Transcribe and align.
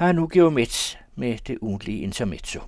har 0.00 0.12
nu 0.12 0.28
geomet 0.32 0.98
med 1.14 1.38
det 1.38 1.58
ugentlige 1.60 2.02
intermezzo. 2.02 2.60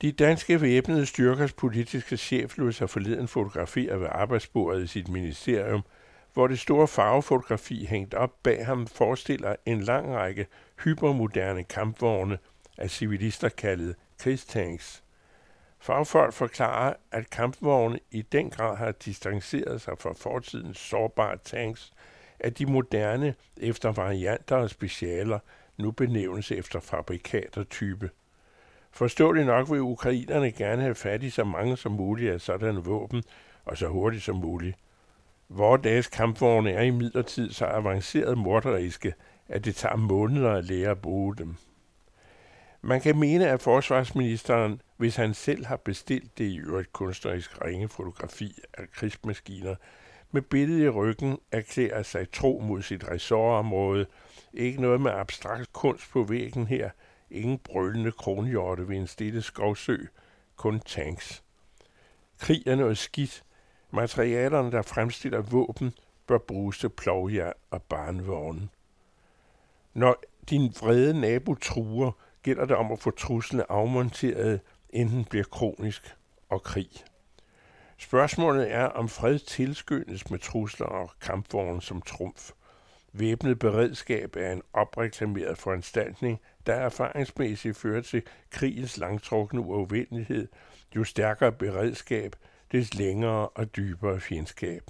De 0.00 0.12
danske 0.12 0.60
væbnede 0.60 1.06
styrkers 1.06 1.52
politiske 1.52 2.16
chef 2.16 2.58
lod 2.58 2.72
sig 2.72 2.90
forleden 2.90 3.28
fotografere 3.28 4.00
ved 4.00 4.08
arbejdsbordet 4.10 4.84
i 4.84 4.86
sit 4.86 5.08
ministerium, 5.08 5.82
hvor 6.32 6.46
det 6.46 6.58
store 6.58 6.88
farvefotografi 6.88 7.86
hængt 7.86 8.14
op 8.14 8.42
bag 8.42 8.66
ham 8.66 8.86
forestiller 8.86 9.56
en 9.66 9.80
lang 9.80 10.14
række 10.14 10.46
hypermoderne 10.84 11.64
kampvogne 11.64 12.38
af 12.78 12.90
civilister 12.90 13.48
kaldet 13.48 13.96
krigstanks. 14.18 15.02
Fagfolk 15.78 16.32
forklarer, 16.32 16.94
at 17.12 17.30
kampvogne 17.30 17.98
i 18.10 18.22
den 18.22 18.50
grad 18.50 18.76
har 18.76 18.92
distanceret 18.92 19.80
sig 19.80 19.98
fra 19.98 20.12
fortidens 20.12 20.78
sårbare 20.78 21.36
tanks, 21.44 21.92
at 22.40 22.58
de 22.58 22.66
moderne 22.66 23.34
efter 23.56 23.92
varianter 23.92 24.56
og 24.56 24.70
specialer 24.70 25.38
nu 25.76 25.90
benævnes 25.90 26.52
efter 26.52 26.80
fabrikat 26.80 27.58
og 27.58 27.68
type. 27.68 28.10
Forståeligt 28.90 29.46
nok 29.46 29.70
vil 29.70 29.80
ukrainerne 29.80 30.52
gerne 30.52 30.82
have 30.82 30.94
fat 30.94 31.22
i 31.22 31.30
så 31.30 31.44
mange 31.44 31.76
som 31.76 31.92
muligt 31.92 32.32
af 32.32 32.40
sådanne 32.40 32.84
våben, 32.84 33.22
og 33.64 33.76
så 33.76 33.88
hurtigt 33.88 34.24
som 34.24 34.36
muligt. 34.36 34.76
Vore 35.48 35.80
dages 35.84 36.06
kampvogne 36.06 36.70
er 36.70 36.82
i 36.82 36.90
midlertid 36.90 37.52
så 37.52 37.66
avanceret 37.66 38.38
morderiske, 38.38 39.14
at 39.48 39.64
det 39.64 39.74
tager 39.76 39.96
måneder 39.96 40.52
at 40.52 40.64
lære 40.64 40.90
at 40.90 41.02
bruge 41.02 41.36
dem. 41.36 41.56
Man 42.82 43.00
kan 43.00 43.18
mene, 43.18 43.48
at 43.48 43.62
forsvarsministeren, 43.62 44.80
hvis 44.96 45.16
han 45.16 45.34
selv 45.34 45.66
har 45.66 45.76
bestilt 45.76 46.38
det 46.38 46.44
i 46.44 46.58
øvrigt 46.58 46.92
kunstnerisk 46.92 47.64
ringe 47.64 47.88
fotografi 47.88 48.58
af 48.74 48.90
krigsmaskiner, 48.92 49.74
med 50.32 50.42
billedet 50.42 50.84
i 50.84 50.88
ryggen 50.88 51.38
erklærer 51.52 52.02
sig 52.02 52.30
tro 52.32 52.62
mod 52.64 52.82
sit 52.82 53.08
ressortområde. 53.08 54.06
Ikke 54.52 54.82
noget 54.82 55.00
med 55.00 55.10
abstrakt 55.10 55.72
kunst 55.72 56.10
på 56.10 56.22
væggen 56.22 56.66
her. 56.66 56.90
Ingen 57.30 57.58
brølende 57.58 58.12
kronhjorte 58.12 58.88
ved 58.88 58.96
en 58.96 59.06
stille 59.06 59.42
skovsø. 59.42 59.96
Kun 60.56 60.80
tanks. 60.80 61.42
Krig 62.38 62.66
er 62.66 62.74
noget 62.74 62.98
skidt. 62.98 63.44
Materialerne, 63.90 64.72
der 64.72 64.82
fremstiller 64.82 65.40
våben, 65.40 65.94
bør 66.26 66.38
bruges 66.38 66.78
til 66.78 66.88
plovjern 66.88 67.52
og 67.70 67.82
barnvogne. 67.82 68.68
Når 69.94 70.22
din 70.50 70.74
vrede 70.80 71.20
nabo 71.20 71.54
truer, 71.54 72.12
gælder 72.42 72.64
det 72.64 72.76
om 72.76 72.92
at 72.92 72.98
få 72.98 73.10
truslen 73.10 73.62
afmonteret, 73.68 74.60
inden 74.90 75.24
bliver 75.24 75.44
kronisk 75.44 76.16
og 76.48 76.62
krig. 76.62 76.90
Spørgsmålet 78.00 78.72
er, 78.72 78.84
om 78.84 79.08
fred 79.08 79.38
tilskyndes 79.38 80.30
med 80.30 80.38
trusler 80.38 80.86
og 80.86 81.10
kampvogne 81.20 81.82
som 81.82 82.02
trumf. 82.02 82.50
Væbnet 83.12 83.58
beredskab 83.58 84.36
er 84.36 84.52
en 84.52 84.62
opreklameret 84.72 85.58
foranstaltning, 85.58 86.40
der 86.66 86.74
erfaringsmæssigt 86.74 87.76
fører 87.76 88.02
til 88.02 88.22
krigens 88.50 88.96
langtrukne 88.96 89.60
uafvendelighed, 89.60 90.48
jo 90.96 91.04
stærkere 91.04 91.52
beredskab, 91.52 92.36
des 92.72 92.94
længere 92.94 93.48
og 93.48 93.76
dybere 93.76 94.20
fjendskab. 94.20 94.82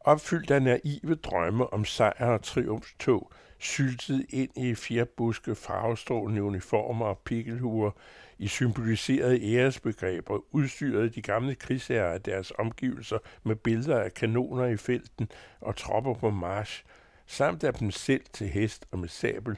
Opfyldt 0.00 0.50
af 0.50 0.62
naive 0.62 1.14
drømme 1.14 1.72
om 1.72 1.84
sejr 1.84 2.26
og 2.26 2.42
triumftog, 2.42 3.32
syltet 3.58 4.26
ind 4.28 4.50
i 4.56 4.74
fjerbuske 4.74 5.54
farvestrålende 5.54 6.42
uniformer 6.42 7.06
og 7.06 7.18
pikkelhuer, 7.18 7.90
i 8.38 8.48
symboliserede 8.48 9.54
æresbegreber 9.54 10.38
udstyrede 10.50 11.08
de 11.08 11.22
gamle 11.22 11.54
krigsherrer 11.54 12.12
af 12.12 12.20
deres 12.20 12.52
omgivelser 12.58 13.18
med 13.42 13.56
billeder 13.56 14.00
af 14.00 14.14
kanoner 14.14 14.66
i 14.66 14.76
felten 14.76 15.28
og 15.60 15.76
tropper 15.76 16.14
på 16.14 16.30
march, 16.30 16.84
samt 17.26 17.64
af 17.64 17.74
dem 17.74 17.90
selv 17.90 18.22
til 18.32 18.48
hest 18.48 18.86
og 18.90 18.98
med 18.98 19.08
sabel, 19.08 19.56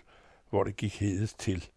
hvor 0.50 0.64
det 0.64 0.76
gik 0.76 1.00
hedes 1.00 1.34
til. 1.34 1.68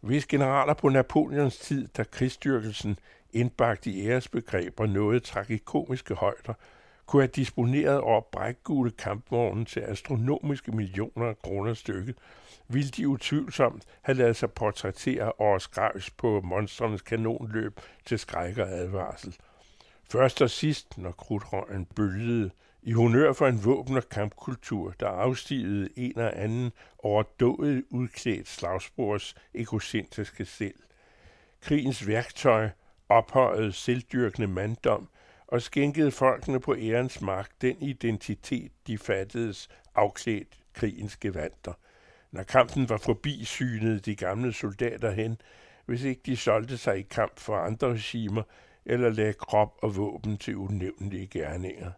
Hvis 0.00 0.26
generaler 0.26 0.74
på 0.74 0.88
Napoleons 0.88 1.58
tid, 1.58 1.88
da 1.88 2.04
krigsstyrkelsen 2.04 2.98
indbagt 3.32 3.86
i 3.86 4.08
æresbegreber 4.08 4.86
nåede 4.86 5.20
tragikomiske 5.20 6.14
højder, 6.14 6.54
kunne 7.06 7.22
have 7.22 7.32
disponeret 7.36 8.00
over 8.00 8.20
brækgule 8.20 8.90
kampvogne 8.90 9.64
til 9.64 9.80
astronomiske 9.80 10.72
millioner 10.72 11.26
af 11.26 11.38
kroner 11.38 11.74
stykket, 11.74 12.16
ville 12.68 12.90
de 12.90 13.08
utvivlsomt 13.08 13.84
have 14.02 14.18
lavet 14.18 14.36
sig 14.36 14.50
portrættere 14.50 15.32
over 15.38 15.58
skrevs 15.58 16.10
på 16.10 16.40
monstrenes 16.44 17.02
kanonløb 17.02 17.80
til 18.04 18.18
skræk 18.18 18.58
og 18.58 18.68
advarsel. 18.68 19.36
Først 20.10 20.42
og 20.42 20.50
sidst, 20.50 20.98
når 20.98 21.12
krudtrøgen 21.12 21.84
bølgede, 21.84 22.50
i 22.82 22.92
honør 22.92 23.32
for 23.32 23.46
en 23.46 23.64
våben- 23.64 23.96
og 23.96 24.08
kampkultur, 24.08 24.94
der 25.00 25.08
afstigede 25.08 25.88
en 25.96 26.18
og 26.18 26.42
anden 26.42 26.72
overdået 26.98 27.84
udklædt 27.90 28.48
slagspors 28.48 29.34
egocentriske 29.54 30.44
selv. 30.44 30.74
Krigens 31.60 32.06
værktøj, 32.06 32.68
ophøjet 33.08 33.74
selvdyrkende 33.74 34.48
manddom, 34.48 35.08
og 35.48 35.62
skænkede 35.62 36.10
folkene 36.10 36.60
på 36.60 36.76
ærens 36.78 37.20
mark 37.20 37.50
den 37.60 37.82
identitet, 37.82 38.72
de 38.86 38.98
fattedes 38.98 39.68
afklædt 39.94 40.58
krigens 40.72 41.16
gevanter. 41.16 41.72
Når 42.30 42.42
kampen 42.42 42.88
var 42.88 42.98
forbi, 42.98 43.44
synede 43.44 44.00
de 44.00 44.16
gamle 44.16 44.52
soldater 44.52 45.10
hen, 45.10 45.40
hvis 45.86 46.02
ikke 46.02 46.20
de 46.26 46.36
solgte 46.36 46.78
sig 46.78 46.98
i 46.98 47.02
kamp 47.02 47.38
for 47.38 47.56
andre 47.56 47.88
regimer 47.88 48.42
eller 48.84 49.10
lagde 49.10 49.32
krop 49.32 49.78
og 49.82 49.96
våben 49.96 50.38
til 50.38 50.56
unævnlige 50.56 51.26
gerninger. 51.26 51.90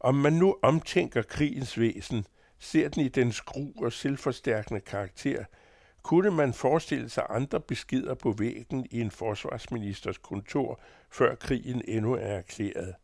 Om 0.00 0.14
man 0.14 0.32
nu 0.32 0.56
omtænker 0.62 1.22
krigens 1.22 1.78
væsen, 1.78 2.26
ser 2.58 2.88
den 2.88 3.02
i 3.02 3.08
dens 3.08 3.40
gru 3.40 3.72
og 3.84 3.92
selvforstærkende 3.92 4.80
karakter– 4.80 5.44
kunne 6.02 6.30
man 6.30 6.52
forestille 6.52 7.08
sig 7.08 7.26
andre 7.28 7.60
beskeder 7.60 8.14
på 8.14 8.32
væggen 8.38 8.86
i 8.90 9.00
en 9.00 9.10
forsvarsministers 9.10 10.18
kontor, 10.18 10.80
før 11.10 11.34
krigen 11.34 11.82
endnu 11.88 12.14
er 12.14 12.18
erklæret? 12.18 12.94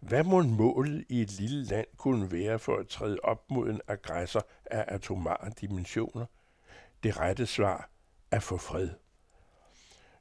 Hvad 0.00 0.24
må 0.24 0.42
målet 0.42 1.04
i 1.08 1.22
et 1.22 1.40
lille 1.40 1.64
land 1.64 1.86
kunne 1.96 2.32
være 2.32 2.58
for 2.58 2.76
at 2.76 2.88
træde 2.88 3.18
op 3.22 3.50
mod 3.50 3.70
en 3.70 3.80
aggressor 3.88 4.46
af 4.66 4.84
atomare 4.88 5.50
dimensioner? 5.60 6.26
Det 7.02 7.20
rette 7.20 7.46
svar 7.46 7.90
er 8.30 8.40
få 8.40 8.56
fred. 8.56 8.88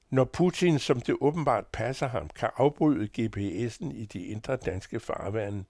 Når 0.09 0.23
Putin, 0.23 0.79
som 0.79 1.01
det 1.01 1.15
åbenbart 1.21 1.67
passer 1.67 2.07
ham, 2.07 2.29
kan 2.29 2.49
afbryde 2.57 3.09
GPS'en 3.19 3.93
i 3.93 4.05
de 4.13 4.25
indre 4.25 4.55
danske 4.55 4.99
farvande, 4.99 5.63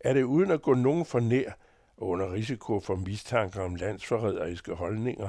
er 0.00 0.12
det 0.12 0.22
uden 0.22 0.50
at 0.50 0.62
gå 0.62 0.74
nogen 0.74 1.04
for 1.04 1.20
nær 1.20 1.52
under 1.96 2.32
risiko 2.32 2.80
for 2.80 2.96
mistanker 2.96 3.62
om 3.62 3.74
landsforræderiske 3.74 4.74
holdninger, 4.74 5.28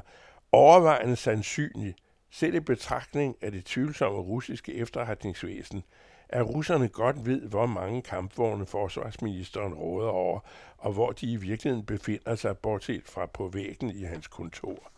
overvejende 0.51 1.15
sandsynligt, 1.15 1.97
selv 2.29 2.55
i 2.55 2.59
betragtning 2.59 3.35
af 3.41 3.51
det 3.51 3.65
tvivlsomme 3.65 4.19
russiske 4.19 4.73
efterretningsvæsen, 4.73 5.83
at 6.29 6.49
russerne 6.49 6.87
godt 6.87 7.25
ved, 7.25 7.41
hvor 7.41 7.65
mange 7.65 8.01
kampvogne 8.01 8.65
forsvarsministeren 8.65 9.73
råder 9.73 10.09
over, 10.09 10.39
og 10.77 10.93
hvor 10.93 11.11
de 11.11 11.31
i 11.31 11.35
virkeligheden 11.35 11.85
befinder 11.85 12.35
sig, 12.35 12.57
bortset 12.57 13.03
fra 13.05 13.25
på 13.25 13.47
væggen 13.47 13.89
i 13.89 14.03
hans 14.03 14.27
kontor. 14.27 14.91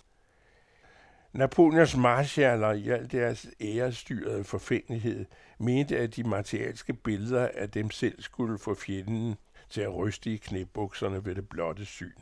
Napoleons 1.33 1.97
marshaller 1.97 2.71
i 2.71 2.89
al 2.89 3.11
deres 3.11 3.47
ærestyrede 3.61 4.43
forfængelighed 4.43 5.25
mente, 5.57 5.97
at 5.97 6.15
de 6.15 6.23
materialske 6.23 6.93
billeder 6.93 7.49
af 7.53 7.69
dem 7.69 7.91
selv 7.91 8.21
skulle 8.21 8.57
få 8.57 8.75
fjenden 8.75 9.35
til 9.69 9.81
at 9.81 9.95
ryste 9.95 10.33
i 10.33 10.37
knæbukserne 10.37 11.25
ved 11.25 11.35
det 11.35 11.49
blotte 11.49 11.85
syn. 11.85 12.13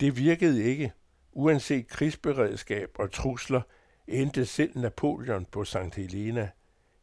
Det 0.00 0.16
virkede 0.16 0.64
ikke, 0.64 0.92
Uanset 1.38 1.88
krigsberedskab 1.88 2.90
og 2.98 3.12
trusler, 3.12 3.60
endte 4.08 4.46
selv 4.46 4.78
Napoleon 4.78 5.44
på 5.44 5.64
St. 5.64 5.94
Helena. 5.96 6.48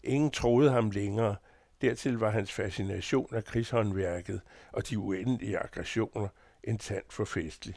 Ingen 0.03 0.31
troede 0.31 0.71
ham 0.71 0.91
længere. 0.91 1.35
Dertil 1.81 2.13
var 2.13 2.29
hans 2.29 2.51
fascination 2.51 3.35
af 3.35 3.45
krigshåndværket 3.45 4.41
og 4.71 4.89
de 4.89 4.99
uendelige 4.99 5.57
aggressioner 5.57 6.27
en 6.63 6.77
tand 6.77 7.03
for 7.09 7.25
festlig. 7.25 7.75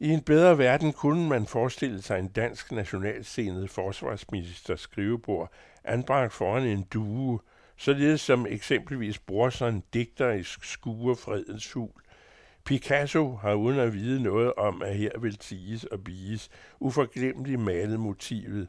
I 0.00 0.08
en 0.08 0.22
bedre 0.22 0.58
verden 0.58 0.92
kunne 0.92 1.28
man 1.28 1.46
forestille 1.46 2.02
sig 2.02 2.18
en 2.18 2.28
dansk 2.28 2.72
nationalscenet 2.72 3.70
forsvarsminister 3.70 4.76
skrivebord 4.76 5.52
anbragt 5.84 6.32
foran 6.32 6.66
en 6.66 6.82
due, 6.82 7.40
således 7.76 8.20
som 8.20 8.46
eksempelvis 8.46 9.18
brorson 9.18 9.82
digterisk 9.92 10.64
skuer 10.64 11.14
fredens 11.14 11.72
hul 11.72 12.03
Picasso 12.64 13.34
har 13.34 13.54
uden 13.54 13.78
at 13.78 13.92
vide 13.92 14.22
noget 14.22 14.54
om, 14.54 14.82
at 14.82 14.96
her 14.96 15.18
vil 15.18 15.38
tiges 15.38 15.84
og 15.84 16.04
biges, 16.04 16.50
uforglemmeligt 16.80 17.60
malet 17.60 18.00
motivet. 18.00 18.68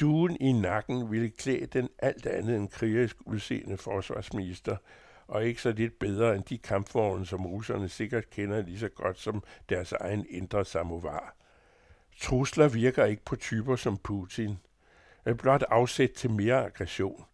Duen 0.00 0.36
i 0.40 0.52
nakken 0.52 1.10
ville 1.10 1.30
klæde 1.30 1.66
den 1.66 1.88
alt 1.98 2.26
andet 2.26 2.56
end 2.56 2.68
krigerisk 2.68 3.16
udseende 3.26 3.76
forsvarsminister, 3.76 4.76
og 5.28 5.44
ikke 5.44 5.62
så 5.62 5.72
lidt 5.72 5.98
bedre 5.98 6.36
end 6.36 6.44
de 6.44 6.58
kampvogne, 6.58 7.26
som 7.26 7.46
russerne 7.46 7.88
sikkert 7.88 8.30
kender 8.30 8.62
lige 8.62 8.78
så 8.78 8.88
godt 8.88 9.18
som 9.18 9.42
deres 9.68 9.92
egen 9.92 10.26
indre 10.30 10.64
samovar. 10.64 11.36
Trusler 12.20 12.68
virker 12.68 13.04
ikke 13.04 13.24
på 13.24 13.36
typer 13.36 13.76
som 13.76 13.96
Putin. 13.96 14.58
Er 15.24 15.34
blot 15.34 15.62
afsæt 15.70 16.10
til 16.10 16.30
mere 16.30 16.64
aggression. 16.64 17.24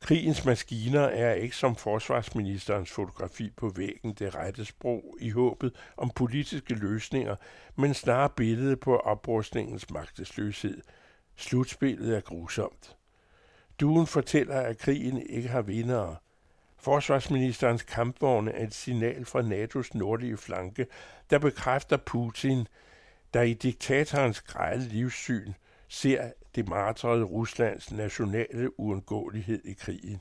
Krigens 0.00 0.44
maskiner 0.44 1.00
er 1.00 1.34
ikke 1.34 1.56
som 1.56 1.76
forsvarsministerens 1.76 2.90
fotografi 2.90 3.50
på 3.56 3.68
væggen 3.68 4.12
det 4.12 4.34
rette 4.34 4.64
sprog 4.64 5.16
i 5.20 5.30
håbet 5.30 5.74
om 5.96 6.10
politiske 6.10 6.74
løsninger, 6.74 7.36
men 7.76 7.94
snarere 7.94 8.30
billedet 8.36 8.80
på 8.80 8.96
oprustningens 8.96 9.90
magtesløshed. 9.90 10.82
Slutspillet 11.36 12.16
er 12.16 12.20
grusomt. 12.20 12.96
Duen 13.80 14.06
fortæller, 14.06 14.60
at 14.60 14.78
krigen 14.78 15.26
ikke 15.26 15.48
har 15.48 15.62
vindere. 15.62 16.16
Forsvarsministerens 16.76 17.82
kampvogne 17.82 18.52
er 18.52 18.66
et 18.66 18.74
signal 18.74 19.24
fra 19.24 19.40
NATO's 19.40 19.98
nordlige 19.98 20.36
flanke, 20.36 20.86
der 21.30 21.38
bekræfter 21.38 21.96
Putin, 21.96 22.66
der 23.34 23.42
i 23.42 23.54
diktatorens 23.54 24.40
grejle 24.40 24.82
livssyn 24.82 25.52
ser 25.88 26.30
det 26.58 26.68
martrede 26.68 27.24
Ruslands 27.24 27.92
nationale 27.92 28.80
uundgåelighed 28.80 29.60
i 29.64 29.72
krigen. 29.72 30.20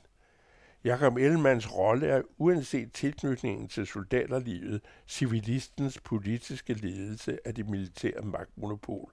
Jakob 0.84 1.18
Ellemanns 1.18 1.76
rolle 1.76 2.08
er 2.08 2.22
uanset 2.38 2.92
tilknytningen 2.94 3.68
til 3.68 3.88
soldaterlivet, 3.88 4.82
civilistens 5.08 6.00
politiske 6.00 6.74
ledelse 6.74 7.38
af 7.46 7.56
det 7.56 7.70
militære 7.70 8.22
magtmonopol. 8.22 9.12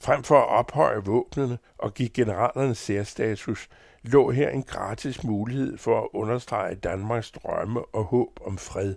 Frem 0.00 0.22
for 0.22 0.38
at 0.38 0.48
ophøje 0.48 1.04
våbnene 1.04 1.58
og 1.78 1.94
give 1.94 2.08
generalerne 2.08 2.74
særstatus, 2.74 3.68
lå 4.02 4.30
her 4.30 4.50
en 4.50 4.62
gratis 4.62 5.24
mulighed 5.24 5.78
for 5.78 6.00
at 6.00 6.08
understrege 6.12 6.74
Danmarks 6.74 7.30
drømme 7.30 7.84
og 7.94 8.04
håb 8.04 8.40
om 8.46 8.58
fred. 8.58 8.94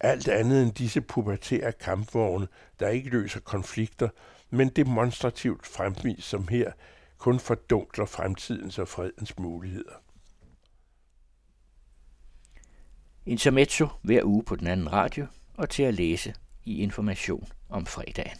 Alt 0.00 0.28
andet 0.28 0.62
end 0.62 0.72
disse 0.72 1.00
pubertære 1.00 1.72
kampvogne, 1.72 2.48
der 2.80 2.88
ikke 2.88 3.10
løser 3.10 3.40
konflikter, 3.40 4.08
men 4.52 4.68
demonstrativt 4.68 5.66
fremvis 5.66 6.24
som 6.24 6.48
her, 6.48 6.72
kun 7.18 7.40
fordunkler 7.40 8.06
fremtidens 8.06 8.78
og 8.78 8.88
fredens 8.88 9.38
muligheder. 9.38 9.94
Intermezzo 13.26 13.88
hver 14.02 14.24
uge 14.24 14.44
på 14.44 14.56
den 14.56 14.66
anden 14.66 14.92
radio 14.92 15.26
og 15.54 15.70
til 15.70 15.82
at 15.82 15.94
læse 15.94 16.34
i 16.64 16.82
information 16.82 17.48
om 17.68 17.86
fredagen. 17.86 18.38